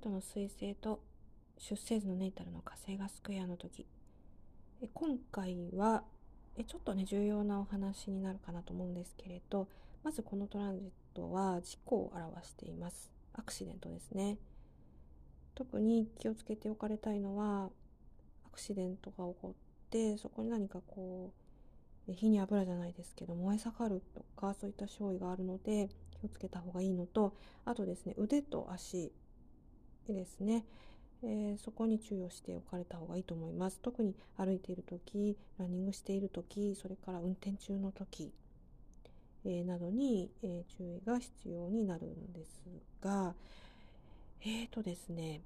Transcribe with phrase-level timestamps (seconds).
[0.00, 1.00] トの彗星と
[1.58, 3.86] 出生図のネイタルの火星がスクエアの時。
[4.82, 6.02] え今回は
[6.56, 9.68] えちょっとね重要なお話になるかなと思うんですけれど
[10.02, 13.10] まずこのトランジットは事故を表しています。
[13.34, 14.38] アクシデントですね。
[15.54, 17.68] 特に気をつけておかれたいのは
[18.46, 21.32] アクシデントが起こってそこに何かこ
[22.08, 27.34] う火に油じゃないですけど燃え盛るとかそういった勝利があるので気をつけた方がいいのと
[27.66, 29.12] あとですね腕と足
[30.08, 30.64] ですね、
[31.22, 33.80] えー、そこに注意をしておかれた方がいいと思います。
[33.80, 38.32] 特に歩いている時ランニングしている時それから運転中の時、
[39.44, 42.62] えー、などに、えー、注意が必要になるんです
[43.02, 43.34] が
[44.42, 45.42] えーとですね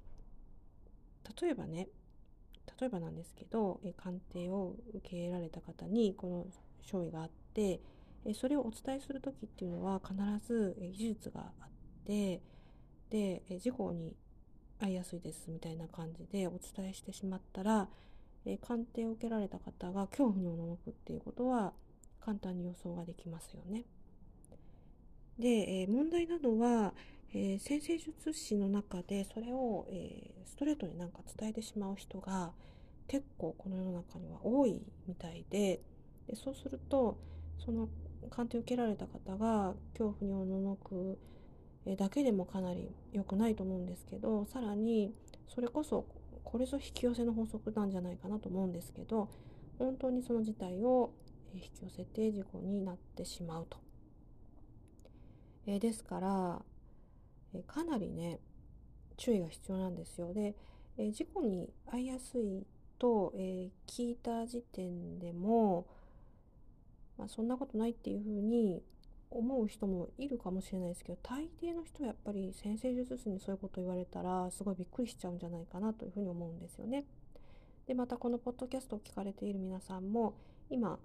[1.41, 1.89] 例えばね
[2.79, 6.45] 例えばなんですけど、え鑑定を受けられた方にこの
[6.83, 7.79] 勝利があって
[8.25, 11.69] えそれをお伝えする時っていうのは必ずえ技術があっ
[12.05, 12.41] て
[13.09, 14.13] でえ事故に
[14.81, 17.87] 遭いやすいですみたいな感じでお伝えしてしまったら、
[18.45, 21.73] え鑑定を受けられた方が恐怖におののくっていうことは
[22.19, 23.83] 簡単に予想ができますよね。
[25.39, 26.93] で、え問題なのは、
[27.33, 32.53] えー、先生術師の中でそれを、えー、ストレートになんか伝えてしまう人が
[33.07, 35.81] 結構この世の中には多いみたいで
[36.27, 37.17] でそうすると
[37.63, 37.89] その
[38.29, 41.19] 鑑定を受けられた方が恐怖におののく
[41.95, 45.13] だけでもかなり良くないと思うんですけどさらに
[45.47, 46.05] それこそ
[46.43, 49.29] これぞ引き寄せの法則なんじゃないかなと思うんですけど
[49.77, 51.11] 本当にその事態を
[51.53, 53.77] 引き寄せて事故になってしまうと。
[55.67, 56.61] えですから
[57.53, 58.39] えかなりね
[59.17, 60.33] 注意が必要なんですよ。
[60.33, 60.55] で、
[60.97, 62.65] え事故に遭いやすい
[62.99, 65.87] と、え、聞いた時点でも、
[67.17, 68.83] まあ、そんなことないっていうふうに
[69.35, 77.03] 思う人もいるかもしれないですけど大抵の人はやっぱり先生術師にそういうこと言われたらすごいびっくりしちゃうんじゃないかなというふうに思うんですよね。
[77.85, 80.35] でまたこのポッドキャストを聞かれている皆さんも
[80.69, 80.97] 今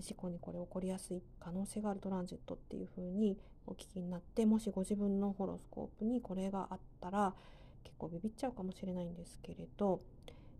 [0.00, 7.34] 事故にこれ起こりやすい可能性があるトランジットっていうふうにお聞きになってもしご自分のホロスコープにこれがあったら
[7.84, 10.00] 結構ビビっちゃうかもしれないんですけれど、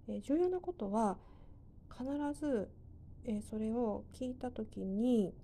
[0.08, 1.18] えー、重要なことは
[1.90, 2.04] 必
[2.38, 2.68] ず、
[3.24, 5.34] えー、それを聞いた時に、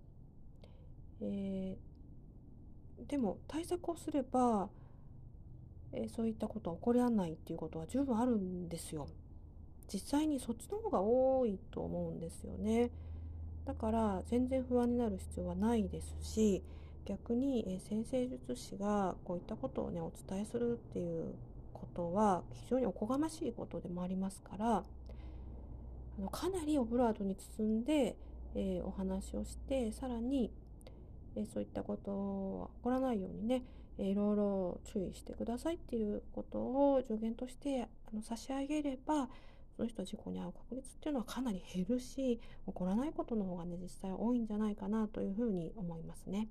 [1.20, 4.68] えー、でも対策をすれば、
[5.92, 9.06] えそういったことは起こりないっていうことは十分あるんですよ。
[9.92, 12.90] 実際にそっちの方が多いと思うんですよね。
[13.64, 16.62] だから全然不安になる必要はないですし
[17.04, 21.34] 逆に、え先生術師がこういったことをねお伝えするっていう
[21.72, 24.84] ことは非常におこがましいことでもありますからあ
[26.18, 28.16] のかなりオブラートに包んで、
[28.54, 30.50] えー、お話をしてさらに、
[31.36, 33.62] えー、そういったことは起こらないようにね、
[33.98, 39.28] えー、いろいろ注意してくださいっていうことを助言としてあの差し上げれば
[39.76, 46.48] その人は事故に遭う確率っていうのはかなり減るし起こらないことの方がね実際多いんじゃないかなというふうに思いますね。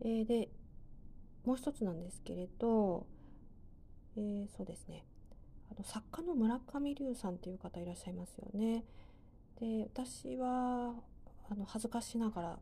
[0.00, 0.50] えー、で
[1.44, 3.06] もう一つなんですけれど、
[4.16, 5.04] えー、そうですね
[5.70, 8.84] あの作家の村上龍さんっていう方いらっしゃいますよね。
[9.60, 10.94] で私は
[11.50, 12.58] あの恥ずかしながら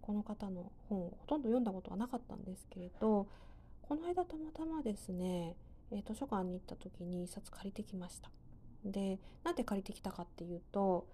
[0.00, 3.26] この方の本をほとんど読んだことはなかったんですけれど
[3.82, 5.54] この間たまたまですね、
[5.90, 8.30] え図書館に行った時に一冊借りてきました。
[8.84, 11.06] でなんで借りてきたかっていうと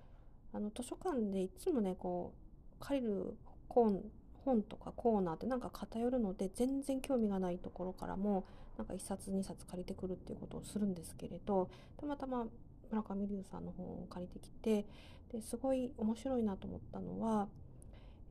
[0.52, 2.32] あの図書館でいつもねこ
[2.80, 3.36] う借りる
[3.68, 4.02] 本
[4.44, 8.46] 本とかコーナーってなんか偏るので全然興味がないところからも
[8.78, 11.68] なんか1冊2冊借りてくるっていうことをするんですけれど
[11.98, 12.46] たまたま
[12.90, 14.86] 村上龍さんの本を借りてきて
[15.32, 17.48] ですごい面白いなと思ったのは、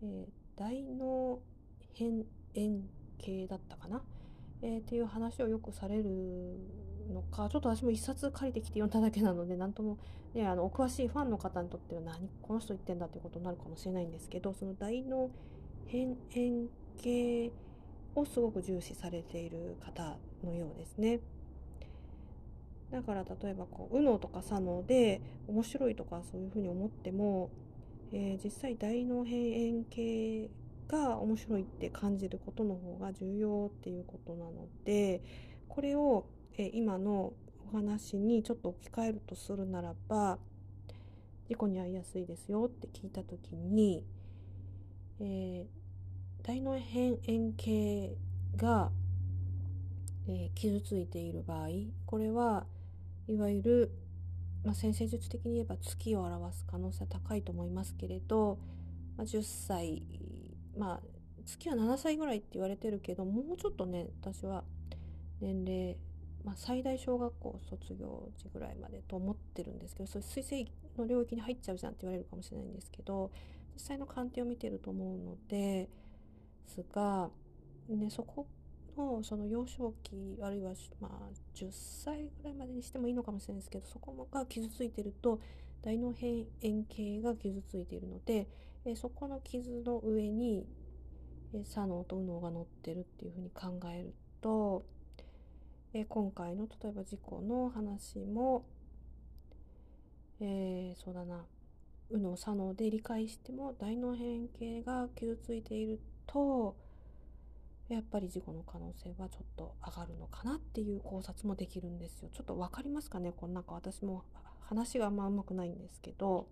[0.02, 1.40] えー、大脳
[1.94, 2.26] 変
[2.56, 2.84] 円
[3.20, 4.02] 形だったかな、
[4.62, 6.04] えー、っていう話をよくされる
[7.14, 9.98] のかちょっと私も一冊借りてきて読んだだけなので何とも、
[10.34, 15.30] ね、あのお詳しいファンの方にとっては何この人言ってんだっていうことになるかもしれないんですけどその大脳
[15.86, 16.68] 変円
[17.02, 17.52] 形
[18.16, 21.20] をすごく重視されている方のようですね。
[22.92, 27.50] だから例えばこう右脳とか左脳で面白いとかそういうふうに思っても、
[28.14, 30.50] えー、実際大脳変円形
[30.88, 35.22] が面白いって感じることの方が重要っていうことなので
[35.68, 36.26] これを、
[36.58, 37.34] えー、今の
[37.74, 40.38] お話にちょっと置き換えるとするならば
[41.50, 44.06] 事故に遭いやすいですよって聞いた時に
[45.20, 48.16] えー、大脳辺円形
[48.56, 48.92] が、
[50.28, 51.70] えー、傷ついている場合
[52.06, 52.66] これは
[53.28, 53.92] いわゆる、
[54.64, 58.58] まあ、先生術的に言えば月を表す可能性は高いと思いますけれど、
[59.18, 60.04] まあ、10歳、
[60.78, 61.00] まあ、
[61.46, 64.64] 月は7歳ぐらいって言われてるけどもうちょっとね私は
[65.42, 65.98] 年齢、
[66.44, 73.32] まあ、最大小学校卒業時ぐらいまでと思ってるんですけどそういう水星の領域に入っちゃうじゃんって言われるかもしれないんですけど
[73.76, 75.88] 実際の鑑定を見てると思うので
[76.66, 77.30] すが、
[77.90, 78.48] ね、そこ
[78.98, 81.12] のその幼少期あるいはまあ
[81.56, 85.40] 10歳ぐらいまでにしてもいいのかもしれないですけどそこが傷ついてると
[85.82, 88.48] 大脳辺縁系が傷ついているので、
[88.84, 90.66] えそこの傷の上に、
[91.54, 94.84] え左脳と右脳が乗ってるっていうふうに考えると、
[95.94, 98.66] え今回の例えば事故の話も、
[100.42, 101.46] えー、そうだな
[102.12, 106.76] 右脳左脳で理解しても大脳変形が傷ついていると
[107.90, 112.30] やっぱり事故の可能性はちょっと上がるのかなっていう考察もできるんですよ。
[112.34, 113.32] ちょっと分かりますかね？
[113.32, 114.24] このなんか私も
[114.60, 116.50] 話があんまうまくないんですけど、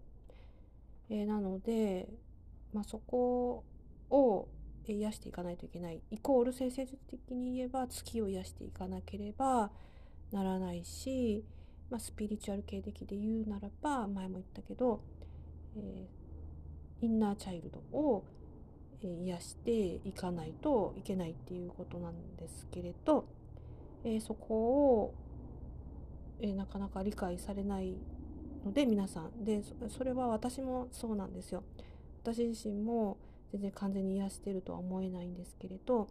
[1.10, 2.08] えー、なので、
[2.74, 3.66] まあ、そこ
[4.10, 4.48] を
[4.88, 6.02] 癒していかないといけない。
[6.10, 9.72] イコール先生的に言えば月を癒していかなければ
[10.32, 11.44] ならないし、
[11.90, 15.02] まあ、スピリチュアル系的で言うならば前も言ったけど、
[15.76, 18.26] えー、インナーチャイルドを
[19.02, 23.26] 癒していかないといけないっていうことなんですけれど、
[24.04, 25.14] え、そこを、
[26.40, 27.96] え、なかなか理解されない
[28.66, 29.44] ので皆さん。
[29.44, 31.64] でそれは私もそうなんですよ。
[32.24, 33.18] 私自身も
[33.52, 36.08] 全然完全に癒してるとは思えないんですけれど、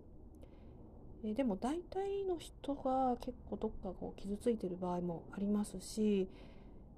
[1.25, 6.29] え、でも大体の人が結構どっかこう傷ついてる場合もありますし、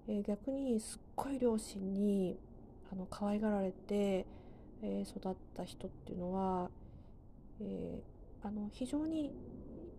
[0.09, 2.39] え逆にすっごい両親に
[2.93, 4.27] あの可愛がられて
[4.83, 6.71] えー、育った人っていうのは、
[7.61, 9.33] えー、あの非常に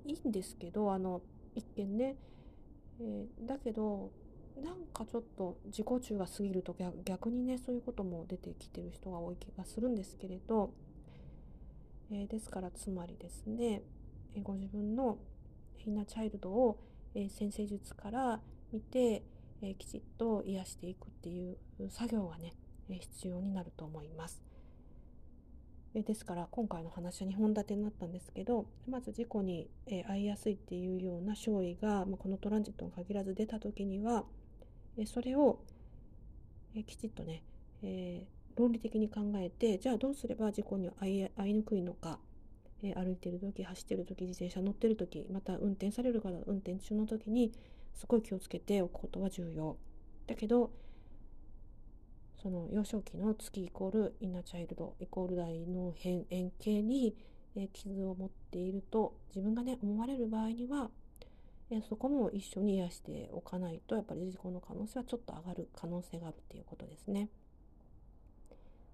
[0.05, 1.21] いいんですけどあの
[1.55, 2.15] 一見ね、
[2.99, 4.11] えー、だけど
[4.63, 6.75] なんかちょっと自己中が過ぎると
[7.05, 10.71] 逆にねそういうことも出てきてる人が多い気がするんですけれど、
[12.11, 13.81] えー、ですからつまりですね、
[14.35, 15.17] えー、ご自分の
[15.85, 16.79] インナーチャイルドを、
[17.13, 18.39] えー、先生術から
[18.73, 19.23] 見て、
[19.61, 21.57] えきちっと癒していくっていう
[21.89, 22.53] 作業がね、
[22.89, 24.41] え必要になると思います。
[25.97, 34.23] えですから今回の話は2本立てになったんですけどまず事故に、え遭いやすいっていうような勝利が、ま、このトランジットに限らず出た時には、
[34.95, 35.59] えそれを、
[36.75, 37.41] えきちっとね、
[37.81, 42.19] え、論理的に考えてじゃあどうすれば事故に遭いにくいのか、
[42.83, 47.51] え歩いてる時走ってる時自転車乗ってる時また運転される方運転中の時に
[47.95, 49.77] すごい気をつけておくことは重要。
[50.27, 50.69] だけど
[52.41, 57.15] その幼少期の月イコールインナーチャイルドイコール大の変円形に、
[57.55, 60.89] え傷を持っていると自分がね思われる場合には、
[61.71, 67.29] えそこも一緒に癒しておかないとやっぱり事故の可能性はちょっと上がる可能性があるっていうことですね。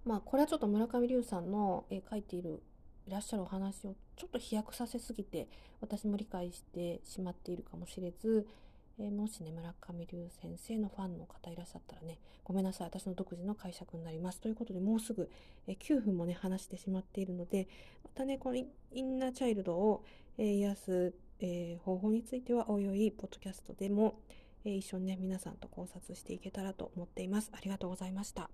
[0.04, 2.62] まあこれはちょっと村上龍さんの、え書いている
[3.06, 5.48] いらっしゃるお話をちょっと飛躍させすぎて
[5.80, 8.46] 私も理解してしまっているかもしれず、
[8.98, 14.40] えー、もしね、村上龍先生のファンの方いらっしゃったらね、ごめんなさい、私の独自の解釈になります。
[14.40, 15.30] ということで、もうすぐ、
[15.66, 17.68] えー、9分もね、話してしまっているので、
[18.04, 18.66] またね、このイ
[19.02, 20.04] ンナーチャイルドを、
[20.38, 24.20] えー、癒す、え方法については、おいおい、ポッドキャストでも、
[24.64, 27.50] え一緒にね、皆さんと考察していけたらと思っています。
[27.52, 28.50] ありがとうございました。